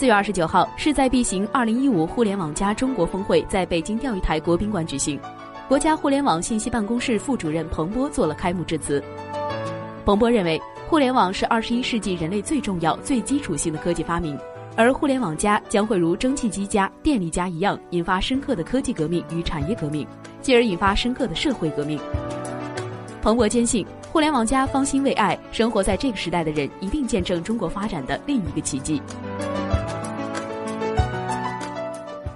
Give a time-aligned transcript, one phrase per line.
[0.00, 5.20] 四月二十九号势在必行二零一五互联网加中国峰会在北京钓鱼台国宾馆举行。
[5.68, 9.04] 国家互联网信息办公室副主任彭波做了开幕致辞。
[10.06, 10.58] 彭波认为
[10.88, 14.38] 互联网是二十一世纪人类最重要最基础性的科技发明
[14.74, 20.08] 而互联网加将会如蒸汽机加电力加一样引发深刻的科技革命与产业革命
[20.40, 22.00] 继而引发深刻的社会革命。
[23.20, 29.02] 彭博坚信互联网加方兴未艾生活在这个时代的人一定见证中国发展的另一个奇迹。